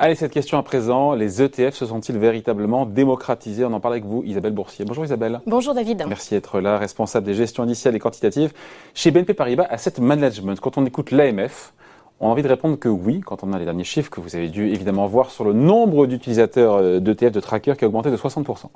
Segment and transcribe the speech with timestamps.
[0.00, 3.64] Allez, cette question à présent, les ETF se sont-ils véritablement démocratisés?
[3.64, 4.84] On en parle avec vous, Isabelle Boursier.
[4.84, 5.40] Bonjour Isabelle.
[5.44, 6.04] Bonjour David.
[6.08, 8.52] Merci d'être là, responsable des gestions initiales et quantitatives
[8.94, 10.60] chez BNP Paribas Asset Management.
[10.60, 11.74] Quand on écoute l'AMF,
[12.20, 14.34] on a envie de répondre que oui, quand on a les derniers chiffres que vous
[14.34, 18.10] avez dû évidemment voir sur le nombre d'utilisateurs euh, d'ETF, de trackers, qui a augmenté
[18.10, 18.66] de 60%.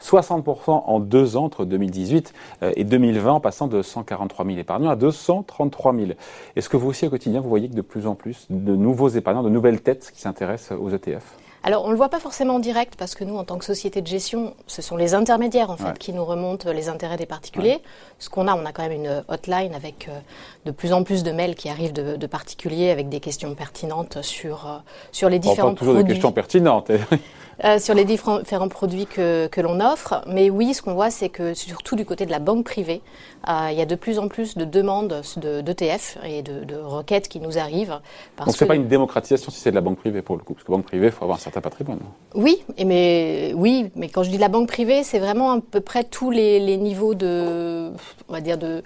[0.00, 4.90] 60% en deux ans, entre 2018 euh, et 2020, en passant de 143 000 épargnants
[4.90, 6.06] à 233 000.
[6.54, 9.08] Est-ce que vous aussi, au quotidien, vous voyez que de plus en plus de nouveaux
[9.08, 12.56] épargnants, de nouvelles têtes qui s'intéressent aux ETF alors, on ne le voit pas forcément
[12.56, 15.70] en direct parce que nous, en tant que société de gestion, ce sont les intermédiaires
[15.70, 17.80] en fait qui nous remontent les intérêts des particuliers.
[18.18, 20.18] Ce qu'on a, on a quand même une hotline avec euh,
[20.64, 24.66] de plus en plus de mails qui arrivent de, particuliers avec des questions pertinentes sur,
[24.66, 24.78] euh,
[25.12, 26.90] sur les différents pas toujours des questions pertinentes.
[27.64, 30.22] Euh, sur les différents produits que, que l'on offre.
[30.26, 33.02] Mais oui, ce qu'on voit, c'est que surtout du côté de la banque privée,
[33.48, 36.76] euh, il y a de plus en plus de demandes d'ETF de, et de, de,
[36.76, 38.00] requêtes qui nous arrivent.
[38.36, 40.42] Parce Donc ce n'est pas une démocratisation si c'est de la banque privée pour le
[40.42, 42.00] coup, parce que banque privée, il faut avoir un certain patrimoine.
[42.34, 45.80] Oui, et mais oui, mais quand je dis la banque privée, c'est vraiment à peu
[45.80, 47.92] près tous les, les niveaux de,
[48.28, 48.82] on va dire de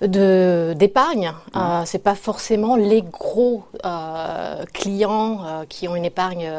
[0.00, 1.32] d'épargne.
[1.52, 6.50] Ce Euh, c'est pas forcément les gros euh, clients euh, qui ont une épargne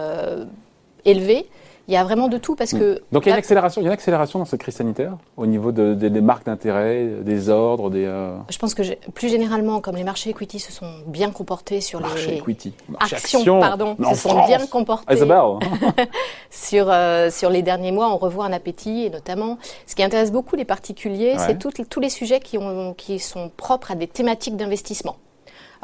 [1.07, 1.47] élevé.
[1.87, 2.95] Il y a vraiment de tout parce que.
[2.95, 2.99] Mm.
[3.13, 5.13] Donc il y a une accélération, il y a une accélération dans cette crise sanitaire
[5.37, 8.03] au niveau de, des marques d'intérêt, des ordres, des.
[8.05, 12.01] Euh, Je pense que plus généralement, comme les marchés equity se sont bien comportés sur
[12.01, 12.73] Marché les equity.
[12.89, 15.15] Marché actions, pardon, se sont bien comportés
[16.51, 20.33] sur euh, sur les derniers mois, on revoit un appétit et notamment, ce qui intéresse
[20.33, 24.57] beaucoup les particuliers, c'est tous les sujets qui ont qui sont propres à des thématiques
[24.57, 25.15] d'investissement.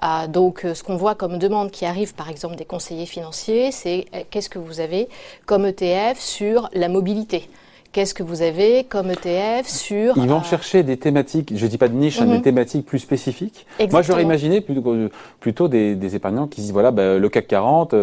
[0.02, 3.72] Euh, donc, euh, ce qu'on voit comme demande qui arrive, par exemple, des conseillers financiers,
[3.72, 5.08] c'est euh, qu'est-ce que vous avez
[5.46, 7.50] comme ETF sur la mobilité?
[7.92, 10.18] Qu'est-ce que vous avez comme ETF sur...
[10.18, 12.42] Ils vont chercher des thématiques, je dis pas de niche, hein, des mhm.
[12.42, 13.68] thématiques plus spécifiques.
[13.92, 14.96] Moi, j'aurais imaginé plutôt,
[15.40, 17.94] plutôt des, des, épargnants qui disent, voilà, bah, le CAC 40,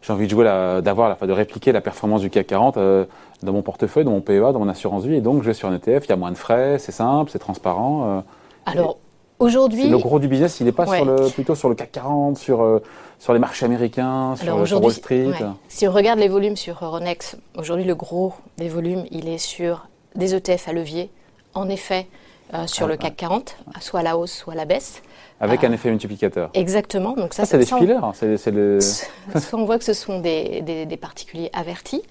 [0.00, 0.44] j'ai envie de jouer,
[0.82, 2.78] d'avoir, de répliquer la performance du CAC 40
[3.42, 5.68] dans mon portefeuille, dans mon PEA, dans mon assurance vie, et donc je vais sur
[5.68, 8.24] un ETF, il y a moins de frais, c'est simple, c'est transparent.
[8.64, 8.96] Alors,
[9.44, 12.38] Aujourd'hui, le gros du business, il n'est pas sur le, plutôt sur le CAC 40,
[12.38, 12.82] sur, euh,
[13.18, 15.32] sur les marchés américains, sur, Wall Street.
[15.68, 19.86] Si on regarde les volumes sur Euronext, aujourd'hui le gros des volumes, il est sur
[20.14, 21.10] des ETF à levier.
[21.52, 22.06] En effet,
[22.54, 25.02] euh, sur ah, le CAC 40, soit à la hausse, soit à la baisse.
[25.40, 26.48] Avec un euh, effet multiplicateur.
[26.54, 27.12] Exactement.
[27.12, 27.66] Donc ça, c'est des.
[27.66, 28.78] C'est le...
[29.52, 32.02] on voit que ce sont des, des, des particuliers avertis.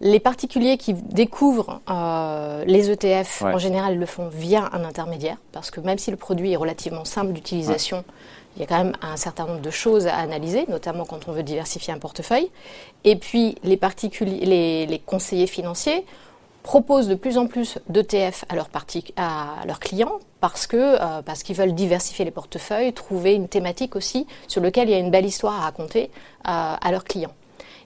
[0.00, 5.70] Les particuliers qui découvrent euh, les ETF, en général, le font via un intermédiaire, parce
[5.70, 8.04] que même si le produit est relativement simple d'utilisation,
[8.56, 11.32] il y a quand même un certain nombre de choses à analyser, notamment quand on
[11.32, 12.50] veut diversifier un portefeuille.
[13.04, 13.78] Et puis, les,
[14.20, 16.04] les, les conseillers financiers
[16.62, 18.68] proposent de plus en plus d'ETF à, leurs
[19.16, 23.94] à leurs clients parce que euh, parce qu'ils veulent diversifier les portefeuilles, trouver une thématique
[23.94, 26.10] aussi sur laquelle il y a une belle histoire à raconter
[26.48, 27.32] euh, à leurs clients.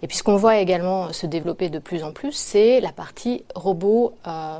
[0.02, 3.44] Et puis ce qu'on voit également se développer de plus en plus, c'est la partie
[3.54, 4.58] robot, euh,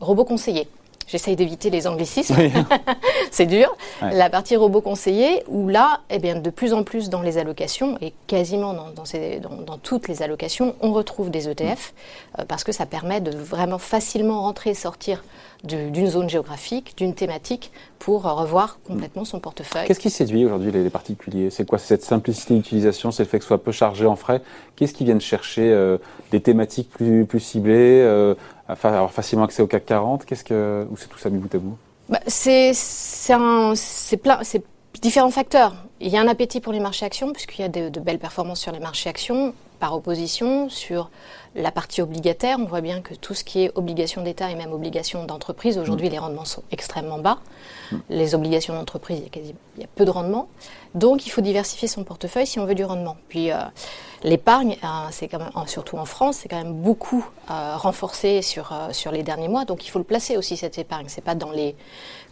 [0.00, 0.68] robot conseiller.
[1.10, 2.36] J'essaye d'éviter les anglicismes,
[3.32, 3.76] c'est dur.
[4.00, 7.98] La partie robot conseiller, où là, eh bien, de plus en plus dans les allocations,
[8.00, 11.94] et quasiment dans, dans, dans, toutes les allocations, on retrouve des ETF,
[12.38, 15.24] euh, parce que ça permet de vraiment facilement rentrer et sortir
[15.64, 19.86] d'une zone géographique, d'une thématique, pour revoir complètement son portefeuille.
[19.86, 21.50] Qu'est-ce qui séduit aujourd'hui les, particuliers?
[21.50, 23.10] C'est quoi cette simplicité d'utilisation?
[23.10, 24.40] C'est le fait que ce soit peu chargé en frais?
[24.76, 25.98] Qu'est-ce qui viennent chercher euh,
[26.30, 28.34] Des thématiques plus, plus ciblées euh,
[28.70, 31.58] avoir facilement accès au CAC 40 Qu'est-ce que, Ou c'est tout ça mis bout à
[31.58, 31.76] bout?
[32.08, 32.72] Bah, C'est
[34.22, 34.64] plein, c'est
[35.00, 35.74] différents facteurs.
[36.00, 38.60] Il y a un appétit pour les marchés actions, puisqu'il y a de, belles performances
[38.60, 39.54] sur les marchés actions.
[39.80, 41.10] Par opposition, sur
[41.54, 44.72] la partie obligataire, on voit bien que tout ce qui est obligation d'État et même
[44.72, 46.12] obligation d'entreprise, aujourd'hui, mm.
[46.12, 47.38] les rendements sont extrêmement bas.
[48.10, 49.40] Les obligations d'entreprise, il,
[49.76, 50.48] il, y a peu de rendement.
[50.94, 53.16] Donc, il faut diversifier son portefeuille si on veut du rendement.
[53.28, 53.56] Puis, euh,
[54.22, 58.72] l'épargne, euh, c'est quand même, surtout en France, c'est quand même beaucoup euh, renforcé sur,
[58.92, 59.64] sur les derniers mois.
[59.64, 61.06] Donc, il faut le placer aussi, cette épargne.
[61.08, 61.74] C'est pas dans les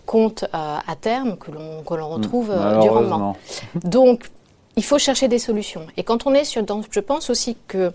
[0.05, 2.13] comptes à terme que l'on, mm.
[2.13, 2.53] retrouve
[2.83, 3.37] du rendement.
[3.75, 4.31] Donc,
[4.79, 5.89] il faut chercher des solutions.
[5.97, 7.93] Et quand on est sur, dans, je pense aussi que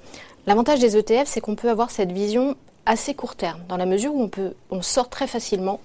[0.47, 4.13] l'avantage des ETF, c'est qu'on peut avoir cette vision assez court terme, dans la mesure
[4.13, 5.79] où on peut, on sort très facilement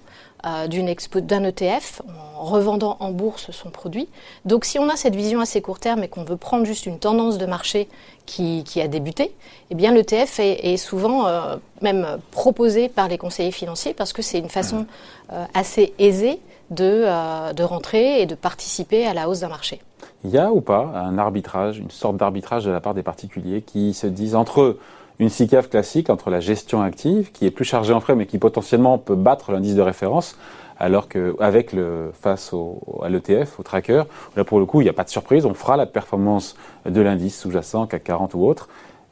[0.45, 2.01] euh, d'un ETF
[2.37, 4.09] en revendant en bourse son produit.
[4.43, 6.99] Donc, si on a cette vision assez court terme et qu'on veut prendre juste une
[6.99, 7.87] tendance de marché
[8.25, 9.33] qui, qui a débuté,
[9.69, 14.21] eh bien, l'ETF est, est, souvent euh, même proposé par les conseillers financiers parce que
[14.21, 14.85] c'est une façon
[15.31, 16.41] euh, assez aisée
[16.71, 19.79] de, de rentrer et de participer à la hausse d'un marché.
[20.23, 23.61] Il y a ou pas un arbitrage, une sorte d'arbitrage de la part des particuliers
[23.61, 24.79] qui se disent entre eux,
[25.19, 28.37] une SICAV classique entre la gestion active, qui est plus chargée en frais, mais qui
[28.37, 30.37] potentiellement peut battre l'indice de référence,
[30.77, 34.03] alors qu'avec le face au, à l'ETF, au tracker,
[34.35, 36.55] là pour le coup, il n'y a pas de surprise, on fera la performance
[36.85, 38.69] de l'indice sous-jacent, CAC 40 ou autre,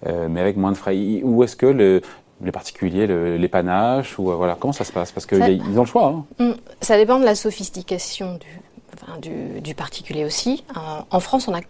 [0.08, 1.22] euh, mais avec moins de frais.
[1.24, 2.02] Ou est-ce que le,
[2.42, 5.12] les particuliers, les panaches, ou euh, voilà, comment ça se passe?
[5.12, 6.14] Parce qu'ils ont le choix.
[6.40, 6.46] Hein.
[6.46, 8.62] Mm, ça dépend de la sophistication du,
[9.02, 10.64] enfin, du, du particulier aussi.
[10.76, 10.80] Euh,
[11.10, 11.62] en France, on a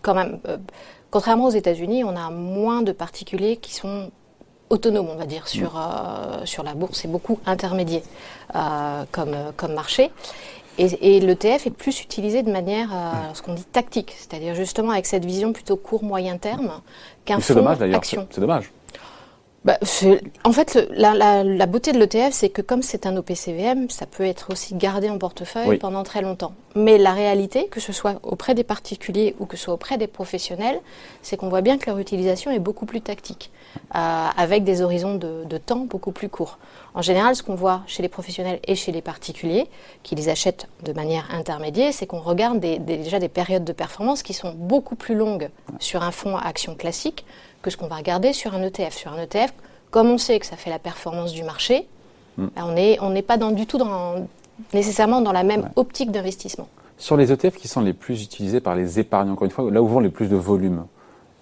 [0.00, 0.40] quand même,
[1.10, 4.10] contrairement aux États-Unis, on a moins de particuliers qui sont
[4.70, 6.46] autonomes, on va dire, sur, mm.
[6.46, 7.00] sur la bourse.
[7.00, 8.02] C'est beaucoup intermédiaire
[9.12, 10.10] comme, comme marché.
[10.78, 14.92] Et, et l'ETF est plus utilisé de manière, euh, ce qu'on dit tactique, c'est-à-dire justement
[14.92, 16.80] avec cette vision plutôt court-moyen terme
[17.24, 18.00] qu'un fonds dommage, d'ailleurs.
[18.04, 18.72] C'est dommage.
[19.64, 19.78] Bah,
[20.42, 24.06] en fait, la, la, la, beauté de l'ETF, c'est que comme c'est un OPCVM, ça
[24.06, 26.52] peut être aussi gardé en portefeuille pendant très longtemps.
[26.74, 30.08] Mais la réalité, que ce soit auprès des particuliers ou que ce soit auprès des
[30.08, 30.80] professionnels,
[31.20, 33.52] c'est qu'on voit bien que leur utilisation est beaucoup plus tactique,
[33.94, 36.58] euh, avec des horizons de, de, temps beaucoup plus courts.
[36.94, 39.68] En général, ce qu'on voit chez les professionnels et chez les particuliers,
[40.02, 43.72] qui les achètent de manière intermédiaire, c'est qu'on regarde des, des, déjà des périodes de
[43.72, 47.24] performance qui sont beaucoup plus longues sur un fonds à action classique
[47.62, 48.94] que ce qu'on va regarder sur un ETF.
[48.94, 49.52] Sur un ETF,
[49.90, 51.86] comme on sait que ça fait la performance du marché,
[52.36, 52.46] mm.
[52.54, 54.26] ben, on n'est on pas dans, du tout dans,
[54.72, 56.68] nécessairement dans la même optique d'investissement.
[56.98, 59.82] Sur les ETF qui sont les plus utilisés par les épargnants, encore une fois, là
[59.82, 60.84] où vont les plus de volume,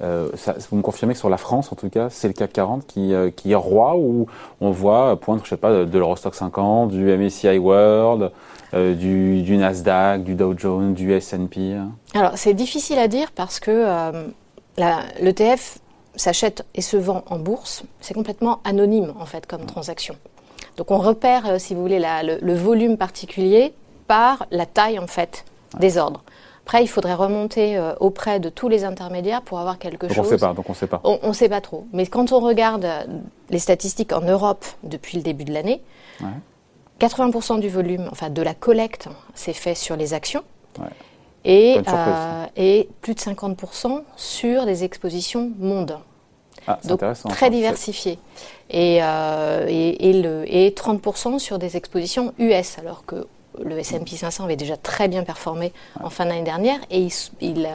[0.03, 2.53] euh, ça, vous me confirmez que sur la France, en tout cas, c'est le CAC
[2.55, 4.27] 40 qui, euh, qui est roi, où
[4.61, 8.31] on voit poindre, je sais pas, de l'Eurostock 50, du MSCI World,
[8.73, 11.77] euh, du, du, Nasdaq, du Dow Jones, du S&P
[12.15, 14.23] Alors, c'est difficile à dire parce que
[14.79, 15.79] l'ETF
[16.21, 20.17] s'achète et se vend en bourse, c'est complètement anonyme en fait comme transaction.
[20.77, 23.75] Donc on repère, euh, si vous voulez, le, volume particulier
[24.07, 25.45] par la taille en fait
[25.79, 26.23] des ordres.
[26.65, 30.27] Après, il faudrait remonter euh, auprès de tous les intermédiaires pour avoir quelque donc chose.
[30.27, 31.01] On sait pas, donc on sait pas.
[31.03, 31.87] On ne sait pas trop.
[31.93, 33.03] Mais quand on regarde euh,
[33.49, 35.83] les statistiques en Europe depuis le début de l'année,
[37.01, 40.45] 80% du volume, enfin de la collecte, c'est fait sur les actions.
[41.45, 45.99] Et, euh, et, plus de 50% sur des expositions monde.
[46.67, 48.19] Ah, Donc très diversifié.
[48.71, 53.27] Et, euh, et, et, le, et 30% sur des expositions US, alors que
[53.63, 55.73] le S&P 500 avait déjà très bien performé
[56.03, 56.79] en fin d'année dernière.
[56.91, 57.69] Et il, il,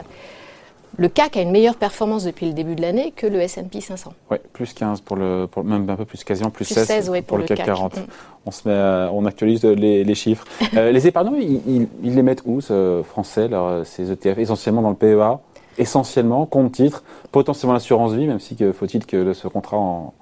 [0.96, 4.14] le CAC a une meilleure performance depuis le début de l'année que le S&P 500.
[4.30, 7.44] Oui, plus 15 pour le, pour, même un peu plus quasiment plus, 16, pour, le,
[7.44, 7.96] CAC, 40.
[7.96, 8.00] Mm.
[8.46, 10.44] On se met, on actualise les, les chiffres.
[10.76, 14.90] euh, les épargnants, ils, ils, les mettent où, ce français, leur, ces ETF, essentiellement dans
[14.90, 15.38] le PEA,
[15.78, 17.02] essentiellement compte titre,
[17.32, 20.14] potentiellement l'assurance vie, même si faut-il que ce contrat en,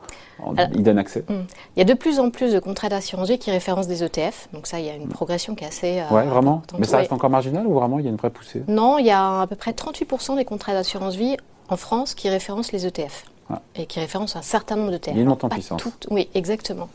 [0.74, 1.24] il donne accès.
[1.28, 1.44] Hmm.
[1.76, 4.48] Il y a de plus en plus de contrats d'assurance vie qui référencent des ETF.
[4.52, 6.00] Donc ça, il y a une progression qui est assez.
[6.00, 6.62] Euh, ouais, vraiment.
[6.78, 8.62] Mais ça reste encore marginal ou vraiment il y a une vraie poussée?
[8.68, 11.36] Non, il y a à peu près 38% des contrats d'assurance vie
[11.68, 13.24] en France qui référencent les ETF
[13.76, 15.12] et qui référencent un certain nombre d'ETF.
[15.12, 15.82] Il y a une montée en puissance.
[16.10, 16.88] oui, exactement.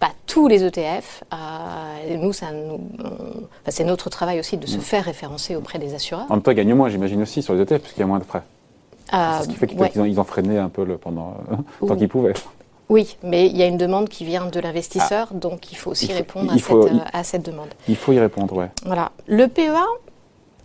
[0.00, 1.22] Pas tous les ETF.
[1.32, 2.80] Euh, nous, ça nous,
[3.68, 4.80] c'est notre travail aussi de se hmm.
[4.80, 6.26] faire référencer auprès des assureurs.
[6.28, 8.18] En même temps, ils gagnent moins, j'imagine aussi, sur les ETF, puisqu'il y a moins
[8.18, 8.42] de frais.
[9.12, 11.36] Euh, c'est ce qui fait qu'ils ont, ils ont, freiné un peu le, pendant
[11.86, 12.34] tant qu'ils pouvaient.
[12.90, 15.34] Oui, mais il y a une demande qui vient de l'investisseur, ah.
[15.34, 17.68] donc il faut aussi répondre à, cette, à, cette, demande.
[17.88, 18.64] Il faut y répondre, oui.
[18.84, 19.12] Voilà.
[19.28, 19.86] Le PEA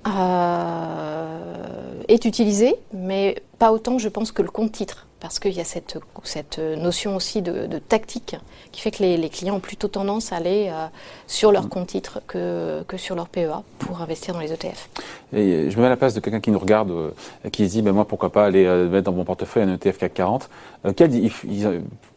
[0.08, 5.60] euh, est utilisé, mais pas autant, je pense, que le compte titre parce qu'il y
[5.60, 8.36] a cette, cette notion aussi de, de, tactique
[8.72, 10.86] qui fait que les, les, clients ont plutôt tendance à aller euh,
[11.26, 14.88] sur leur compte titre que, que, sur leur PEA pour investir dans les ETF.
[15.34, 17.10] Et je me mets à la place de quelqu'un qui nous regarde, euh,
[17.52, 19.98] qui se dit, ben moi pourquoi pas aller euh, mettre dans mon portefeuille un ETF
[19.98, 20.50] CAC 40.
[20.96, 21.10] Quel,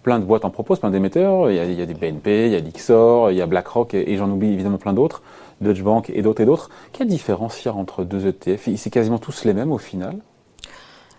[0.03, 1.50] plein de boîtes en proposent, plein d'émetteurs.
[1.50, 4.12] Il, il, y a des BNP, il y a l'Ixor, il y a BlackRock et,
[4.12, 5.23] et j'en oublie évidemment plein d'autres,
[5.62, 6.69] Deutsche Bank et d'autres et d'autres.
[6.93, 10.19] Quelle différence il y a entre deux ETF C'est quasiment tous les mêmes au final?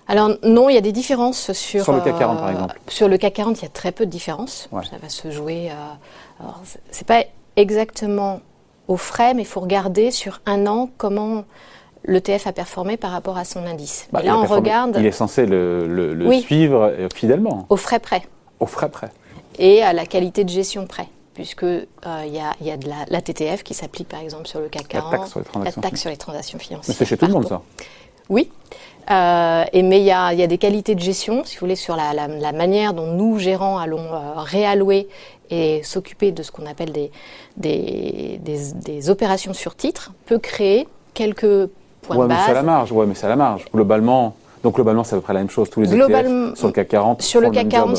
[0.09, 1.83] Alors non, il y a des différences sur...
[1.83, 3.91] Sur le CAC 40 par euh, exemple Sur le CAC 40, il y a très
[3.91, 4.67] peu de différences.
[4.71, 5.69] Ça va se jouer...
[5.69, 6.45] Euh,
[6.89, 7.23] c'est pas
[7.55, 8.41] exactement
[8.87, 11.43] au frais, mais il faut regarder sur un an comment
[12.05, 14.07] l'ETF a performé par rapport à son indice.
[14.11, 14.95] Bah, là, on regarde...
[14.97, 17.67] Il est censé le, le, suivre euh, fidèlement.
[17.69, 18.23] Au frais près.
[18.59, 19.11] Au frais près.
[19.59, 22.89] Et à la qualité de gestion près puisque il euh, y, a, y, a, de
[22.89, 25.45] la, la TTF qui s'applique par exemple sur le CAC 40, la taxe sur les
[25.45, 26.89] transactions, la taxe sur les transactions financières.
[26.89, 27.61] Mais c'est chez tout le monde ça.
[28.29, 28.49] Oui,
[29.11, 31.75] euh, et, mais il y a, y a, des qualités de gestion, si vous voulez,
[31.75, 35.07] sur la, la, la manière dont nous, gérants, allons euh, réallouer
[35.49, 37.11] et s'occuper de ce qu'on appelle des,
[37.57, 41.69] des, des, des, opérations sur titre, peut créer quelques
[42.03, 42.43] points ouais, de base.
[42.45, 43.65] Mais à la marge, ouais, mais c'est à la marge.
[43.73, 45.69] Globalement, donc globalement, c'est à peu près la même chose.
[45.69, 47.21] Tous les ETF sur le CAC 40.
[47.21, 47.97] Sur le CAC 40,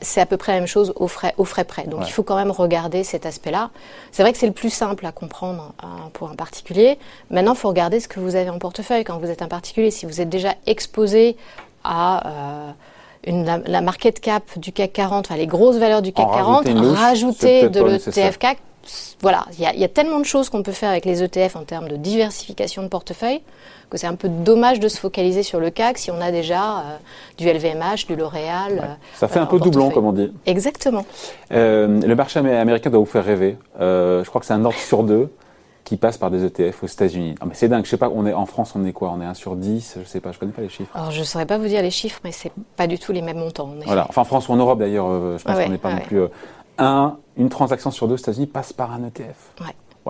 [0.00, 1.84] c'est à peu près la même chose au frais, au frais près.
[1.84, 2.06] Donc ouais.
[2.06, 3.70] il faut quand même regarder cet aspect-là.
[4.10, 6.98] C'est vrai que c'est le plus simple à comprendre hein, pour un particulier.
[7.30, 9.90] Maintenant, il faut regarder ce que vous avez en portefeuille quand vous êtes un particulier.
[9.90, 11.36] Si vous êtes déjà exposé
[11.84, 16.68] à euh, la, market cap du CAC 40, enfin les grosses valeurs du CAC 40,
[16.96, 18.58] rajouter de l'ETF CAC.
[19.20, 21.88] Voilà, il y, a tellement de choses qu'on peut faire avec les ETF en termes
[21.88, 23.40] de diversification de portefeuille
[23.90, 26.78] que c'est un peu dommage de se focaliser sur le CAC si on a déjà
[26.78, 26.82] euh,
[27.36, 28.80] du LVMH, du L'Oréal.
[28.82, 30.32] Euh, Ça fait un peu doublon, comme on dit.
[30.46, 31.04] Exactement.
[31.50, 33.58] le marché américain doit vous faire rêver.
[33.78, 35.30] je crois que c'est un ordre sur deux
[35.84, 37.34] qui passe par des ETF aux États-Unis.
[37.44, 39.12] mais c'est dingue, je sais pas, on est en France, on est quoi?
[39.16, 40.96] On est 1 sur 10, je sais pas, je connais pas les chiffres.
[40.96, 43.38] Alors je saurais pas vous dire les chiffres, mais c'est pas du tout les mêmes
[43.38, 43.68] montants.
[43.84, 46.00] Voilà, enfin en France ou en Europe d'ailleurs, euh, je pense qu'on n'est pas non
[46.00, 46.28] plus euh,
[46.78, 49.52] un, une transaction sur deux aux États-Unis passe par un ETF.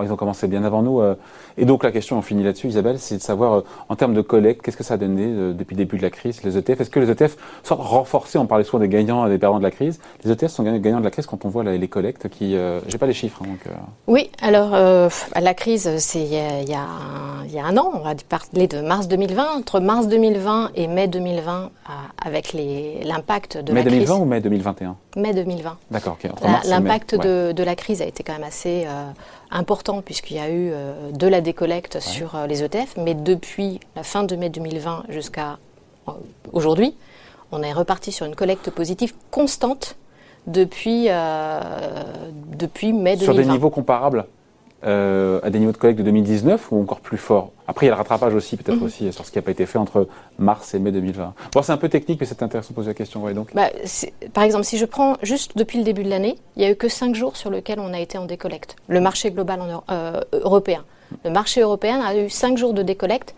[0.01, 1.01] Ils ont commencé bien avant nous.
[1.01, 1.15] Euh.
[1.57, 4.21] et donc la question, on finit là-dessus, Isabelle, c'est de savoir, euh, en termes de
[4.21, 6.81] collecte, qu'est-ce que ça a donné euh, depuis le début de la crise, les ETF
[6.81, 8.39] Est-ce que les ETF sont renforcés?
[8.39, 9.99] On parlait souvent des gagnants et des perdants de la crise.
[10.23, 12.57] Les ETF sont gagnants de la crise quand on voit les collectes qui...
[12.87, 13.41] J'ai pas les chiffres.
[13.43, 13.75] Hein, donc,
[14.07, 19.07] Oui, alors la crise, c'est il y, a un an, on va parler de mars
[19.07, 19.57] 2020.
[19.57, 21.69] Entre mars 2020 et mai 2020,
[22.23, 23.99] avec l'impact de mai la crise...
[23.99, 25.77] Mai 2020 ou mai 2021 Mai 2020.
[25.91, 26.31] D'accord, ok.
[26.65, 28.87] L'impact de, de, la crise a été quand même assez
[29.51, 33.79] important puisqu'il y a eu euh, de la décollecte sur euh, les ETF, mais depuis
[33.95, 35.57] la fin de mai 2020 jusqu'à
[36.07, 36.11] euh,
[36.51, 36.95] aujourd'hui,
[37.51, 39.95] on est reparti sur une collecte positive constante
[40.47, 41.07] depuis,
[42.57, 43.23] depuis mai 2020.
[43.23, 44.25] Sur des niveaux comparables
[44.85, 47.91] euh, à des niveaux de collecte de 2019 ou encore plus fort Après, il y
[47.91, 48.83] a le rattrapage aussi, peut-être mhm.
[48.83, 51.33] aussi, sur ce qui n'a pas été fait entre mars et mai 2020.
[51.53, 53.23] Bon, c'est un peu technique, mais c'est intéressant de poser la question.
[53.23, 53.53] Ouais, donc.
[53.53, 53.69] Bah,
[54.33, 56.75] par exemple, si je prends juste depuis le début de l'année, il n'y a eu
[56.75, 58.75] que 5 jours sur lesquels on a été en décollecte.
[58.87, 60.83] Le marché global en, euh, européen.
[61.23, 63.35] Le marché européen a eu 5 jours de décollecte.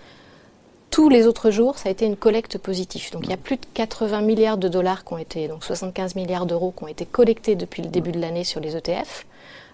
[0.89, 3.11] Tous les autres jours, ça a été une collecte positive.
[3.11, 6.15] Donc il y a plus de 80 milliards de dollars qui ont été, donc 75
[6.15, 9.25] milliards d'euros qui ont été collectés depuis le début de l'année sur les ETF.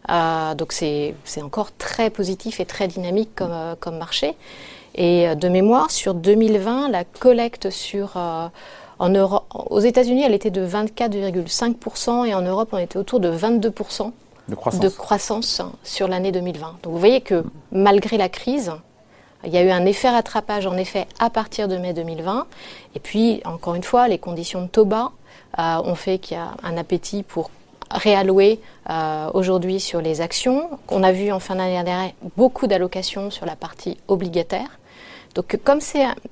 [0.10, 4.36] Euh, donc c'est encore très positif et très dynamique comme, euh, comme marché.
[4.96, 10.51] Et euh, de mémoire, sur 2020, la collecte sur, en Europe, aux États-Unis, elle était
[10.51, 14.12] de 24,5% et en Europe, on était autour de 22%
[14.48, 16.77] de croissance, de croissance sur l'année 2020.
[16.84, 18.72] Donc vous voyez que malgré la crise,
[19.46, 22.46] il y a eu un effet rattrapage en effet à partir de mai 2020.
[22.96, 25.12] Et puis, encore une fois, les conditions de taux bas
[25.58, 27.50] ont fait qu'il y a un appétit pour
[27.93, 30.69] réallouer euh, aujourd'hui sur les actions.
[30.89, 34.79] On a vu en fin d'année dernière beaucoup d'allocations sur la partie obligataire.
[35.36, 35.79] Donc comme,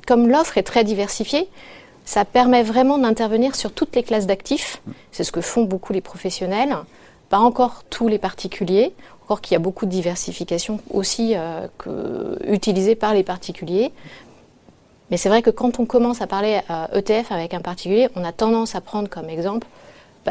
[0.07, 1.47] comme l'offre est très diversifiée,
[2.05, 4.81] ça permet vraiment d'intervenir sur toutes les classes d'actifs.
[5.11, 6.75] C'est ce que font beaucoup les professionnels,
[7.29, 12.39] pas encore tous les particuliers, encore qu'il y a beaucoup de diversification aussi euh, que,
[12.47, 13.91] utilisée par les particuliers.
[15.11, 16.61] Mais c'est vrai que quand on commence à parler
[16.93, 19.65] ETF avec un particulier, on a tendance à prendre comme exemple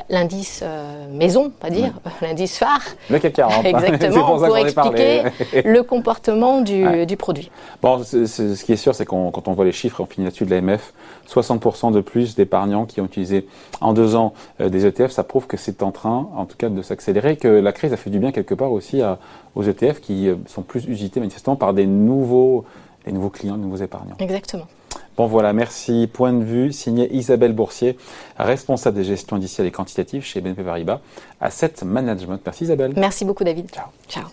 [0.09, 1.93] l'indice euh, maison, on va dire,
[2.23, 2.83] l'indice phare.
[3.11, 3.65] Le CAC 40.
[3.65, 5.23] Exactement, pour, expliquer
[5.65, 7.51] le comportement du, du produit.
[7.83, 10.45] Bon, ce qui est sûr, c'est qu'on quand on voit les chiffres, on finit là-dessus
[10.45, 10.93] de l'AMF,
[11.29, 13.47] 60% de plus d'épargnants qui ont utilisé
[13.81, 16.69] en deux ans euh, des ETF, ça prouve que c'est en train, en tout cas,
[16.69, 19.19] de s'accélérer, que la crise a fait du bien quelque part aussi à,
[19.55, 22.65] aux ETF qui euh, sont plus usités manifestement par des nouveaux,
[23.05, 24.17] des nouveaux clients, des nouveaux épargnants.
[24.19, 24.67] Exactement.
[25.19, 26.09] Bon voilà, merci.
[26.11, 27.99] Point de vue signé Isabelle Boursier,
[28.39, 31.01] responsable des gestions indicielles et quantitatives chez BNP Paribas,
[31.41, 32.41] Asset Management.
[32.47, 32.93] Merci Isabelle.
[32.97, 33.69] Merci beaucoup David.
[33.69, 33.87] Ciao.
[34.09, 34.27] Ciao.